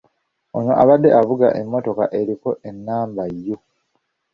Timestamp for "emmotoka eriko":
1.61-2.49